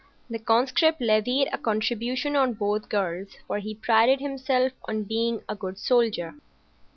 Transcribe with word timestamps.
The 0.31 0.39
conscript 0.39 0.99
levied 0.99 1.49
a 1.53 1.59
contribution 1.59 2.35
on 2.35 2.53
both 2.53 2.89
gifts; 2.89 3.35
for 3.45 3.59
he 3.59 3.75
prided 3.75 4.19
himself 4.19 4.71
on 4.85 5.03
being 5.03 5.43
a 5.47 5.53
good 5.55 5.77
soldier. 5.77 6.33